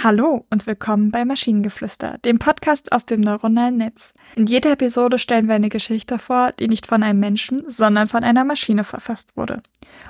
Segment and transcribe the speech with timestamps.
[0.00, 4.14] Hallo und willkommen bei Maschinengeflüster, dem Podcast aus dem neuronalen Netz.
[4.36, 8.22] In jeder Episode stellen wir eine Geschichte vor, die nicht von einem Menschen, sondern von
[8.22, 9.60] einer Maschine verfasst wurde.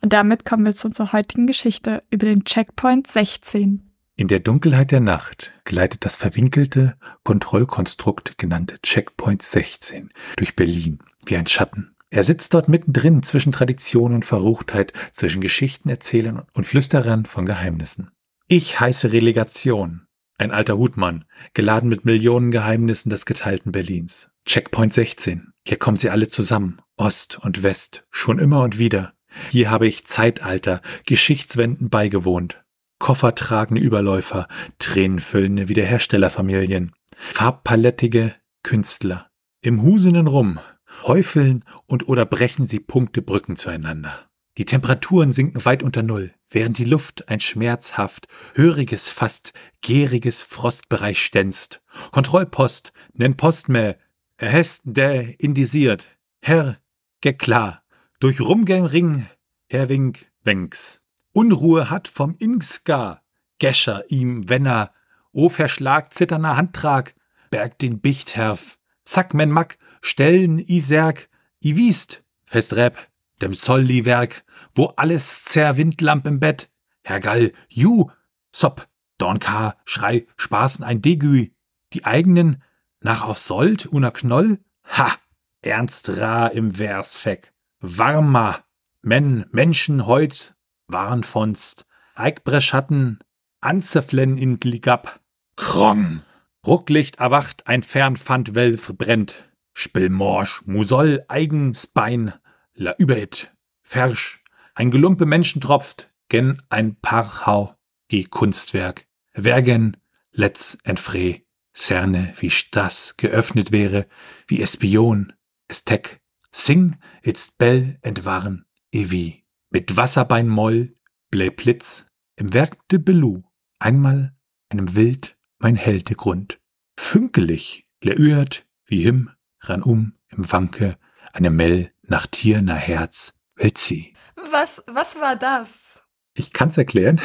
[0.00, 3.82] Und damit kommen wir zu unserer heutigen Geschichte über den Checkpoint 16.
[4.14, 6.94] In der Dunkelheit der Nacht gleitet das verwinkelte
[7.24, 11.96] Kontrollkonstrukt genannte Checkpoint 16 durch Berlin wie ein Schatten.
[12.08, 18.12] Er sitzt dort mittendrin zwischen Tradition und Verruchtheit, zwischen Geschichtenerzählern und Flüsterern von Geheimnissen.
[18.54, 20.02] Ich heiße Relegation.
[20.36, 21.24] Ein alter Hutmann,
[21.54, 24.30] geladen mit Millionen Geheimnissen des geteilten Berlins.
[24.44, 25.54] Checkpoint 16.
[25.66, 26.82] Hier kommen sie alle zusammen.
[26.98, 28.04] Ost und West.
[28.10, 29.14] Schon immer und wieder.
[29.50, 32.62] Hier habe ich Zeitalter, Geschichtswenden beigewohnt.
[32.98, 39.30] Koffertragende Überläufer, tränenfüllende Wiederherstellerfamilien, farbpalettige Künstler.
[39.62, 40.60] Im husenden Rum
[41.04, 44.28] häufeln und oder brechen sie Punkte Brücken zueinander.
[44.58, 51.22] Die Temperaturen sinken weit unter Null, während die Luft ein schmerzhaft, höriges, fast gäriges Frostbereich
[51.22, 51.80] stänzt.
[52.10, 53.94] Kontrollpost, nen Postmäh,
[54.36, 56.10] erhest der indisiert.
[56.42, 56.76] Herr,
[57.22, 57.82] ge klar,
[58.20, 59.26] durch Rumgäng Ring,
[59.68, 61.00] Herr Wink, Wenks.
[61.32, 63.22] Unruhe hat vom Ingska,
[63.58, 64.92] Gescher ihm, wenn er,
[65.32, 67.14] o Verschlag zitterner Handtrag,
[67.50, 71.30] berg den Bichtherf, zack men Mack, stellen i Serg,
[71.64, 72.98] i wiest, fest Rep,
[73.42, 74.44] dem Solli-Werk,
[74.74, 76.70] wo alles zerwindlamp im Bett.
[77.02, 78.10] Herr Gall, ju,
[78.52, 78.88] sop,
[79.18, 81.50] Dornkar, Schrei, Spaßen ein Degü,
[81.92, 82.62] die eigenen,
[83.00, 85.12] nach auf Sold, una Knoll, ha,
[85.60, 88.64] ernst ra im Versfeck, warmer,
[89.02, 90.54] men, Menschen heut,
[90.86, 93.18] waren vonst, Eigbreschatten,
[93.60, 95.20] Anzeflen in Ligab,
[95.56, 96.22] krong,
[96.66, 102.34] Rucklicht erwacht, ein Fernpfand Welf brennt, Spillmorsch, Musol, Eigensbein,
[102.74, 104.42] la überit, fersch,
[104.74, 107.76] ein Gelumpe Menschen tropft, gen ein Parhau,
[108.10, 109.96] die Kunstwerk, wergen,
[110.32, 111.40] letz entfreh,
[111.74, 114.06] cerne, wie Stas geöffnet wäre,
[114.46, 115.32] wie Espion,
[115.68, 120.94] Estek, sing, itzt bell entwarren, evi, mit Wasserbein moll,
[121.30, 122.06] blä Blitz,
[122.36, 123.42] im Werk de Belu,
[123.78, 124.34] einmal.
[124.68, 125.36] Einem Wild.
[125.58, 126.60] Mein Heldegrund,
[126.98, 130.98] fünkelig, leüert, wie him, ran um, im Wanke,
[131.32, 134.14] eine Mell nach Tier, nach Herz, will sie.
[134.50, 135.98] Was, was war das?
[136.34, 137.20] Ich kann's erklären.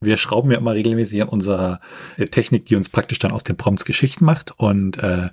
[0.00, 1.80] Wir schrauben ja immer regelmäßig an unserer
[2.16, 4.52] äh, Technik, die uns praktisch dann aus den Prompts Geschichten macht.
[4.58, 5.30] Und äh,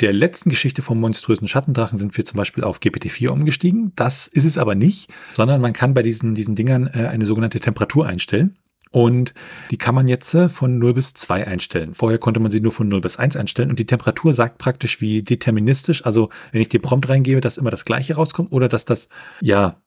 [0.00, 3.92] der letzten Geschichte vom monströsen Schattendrachen sind wir zum Beispiel auf GPT-4 umgestiegen.
[3.94, 7.60] Das ist es aber nicht, sondern man kann bei diesen, diesen Dingern äh, eine sogenannte
[7.60, 8.58] Temperatur einstellen.
[8.92, 9.34] Und
[9.70, 11.94] die kann man jetzt äh, von 0 bis 2 einstellen.
[11.94, 15.00] Vorher konnte man sie nur von 0 bis 1 einstellen und die Temperatur sagt praktisch
[15.00, 18.84] wie deterministisch, also wenn ich den Prompt reingebe, dass immer das gleiche rauskommt oder dass
[18.84, 19.08] das,
[19.40, 19.80] ja,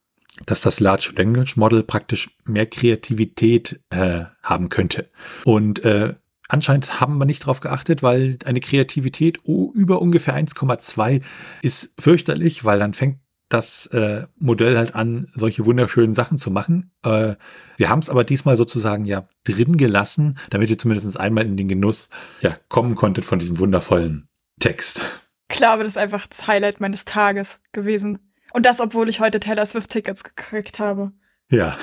[0.45, 5.09] dass das Large Language Model praktisch mehr Kreativität äh, haben könnte.
[5.43, 6.13] Und äh,
[6.47, 11.21] anscheinend haben wir nicht darauf geachtet, weil eine Kreativität über ungefähr 1,2
[11.61, 13.17] ist fürchterlich, weil dann fängt
[13.53, 16.91] das äh, Modell halt an, solche wunderschönen Sachen zu machen.
[17.03, 17.35] Äh,
[17.77, 21.67] wir haben es aber diesmal sozusagen ja drin gelassen, damit ihr zumindest einmal in den
[21.67, 22.09] Genuss
[22.41, 24.27] ja, kommen konntet von diesem wundervollen
[24.59, 25.01] Text.
[25.49, 28.19] Ich glaube, das ist einfach das Highlight meines Tages gewesen.
[28.53, 31.11] Und das, obwohl ich heute Taylor Swift-Tickets gekriegt habe.
[31.49, 31.77] Ja.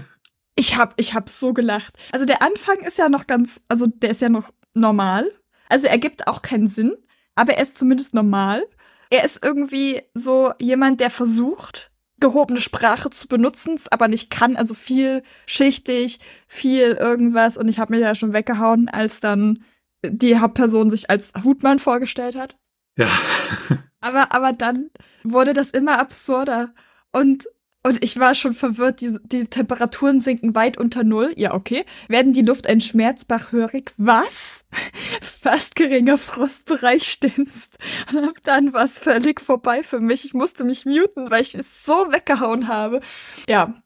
[0.56, 1.96] ich hab, ich hab so gelacht.
[2.12, 5.30] Also der Anfang ist ja noch ganz, also der ist ja noch normal.
[5.68, 6.96] Also er gibt auch keinen Sinn,
[7.34, 8.64] aber er ist zumindest normal.
[9.10, 14.74] Er ist irgendwie so jemand, der versucht, gehobene Sprache zu benutzen, aber nicht kann, also
[14.74, 16.18] viel schichtig,
[16.48, 17.56] viel irgendwas.
[17.56, 19.64] Und ich habe mich ja schon weggehauen, als dann
[20.02, 22.56] die Hauptperson sich als Hutmann vorgestellt hat.
[22.96, 23.08] Ja.
[24.00, 24.90] aber, aber dann
[25.24, 26.72] wurde das immer absurder.
[27.12, 27.46] Und
[27.86, 31.32] und ich war schon verwirrt, die, die Temperaturen sinken weit unter Null.
[31.36, 31.84] Ja, okay.
[32.08, 33.92] Werden die Luft ein Schmerzbach hörig?
[33.96, 34.64] Was?
[35.22, 37.76] Fast geringer Frostbereich stimmst.
[38.12, 40.24] Und dann war es völlig vorbei für mich.
[40.24, 43.00] Ich musste mich muten, weil ich es so weggehauen habe.
[43.48, 43.80] Ja,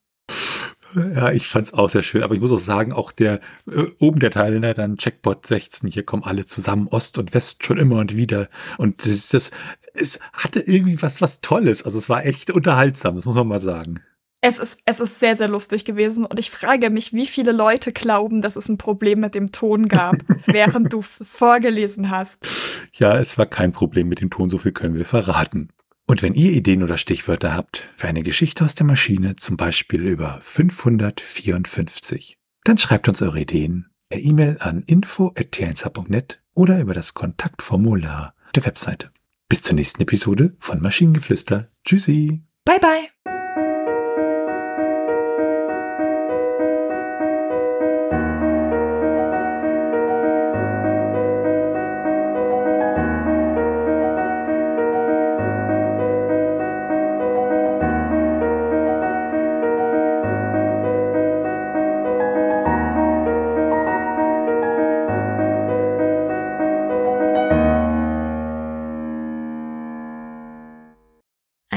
[0.94, 3.40] ja, ich fand's auch sehr schön, aber ich muss auch sagen, auch der
[3.70, 7.64] äh, oben der Teil, ne, dann Checkbot 16, hier kommen alle zusammen, Ost und West
[7.64, 8.48] schon immer und wieder.
[8.78, 9.50] Und das, das
[9.94, 11.82] es hatte irgendwie was, was Tolles.
[11.82, 14.00] Also es war echt unterhaltsam, das muss man mal sagen.
[14.42, 17.92] Es ist, es ist sehr, sehr lustig gewesen und ich frage mich, wie viele Leute
[17.92, 20.16] glauben, dass es ein Problem mit dem Ton gab,
[20.46, 22.46] während du vorgelesen hast.
[22.94, 25.68] Ja, es war kein Problem mit dem Ton, so viel können wir verraten.
[26.10, 30.02] Und wenn ihr Ideen oder Stichwörter habt für eine Geschichte aus der Maschine, zum Beispiel
[30.02, 38.34] über 554, dann schreibt uns eure Ideen per E-Mail an info.tnsh.net oder über das Kontaktformular
[38.56, 39.12] der Webseite.
[39.48, 41.68] Bis zur nächsten Episode von Maschinengeflüster.
[41.84, 42.42] Tschüssi.
[42.64, 43.08] Bye bye.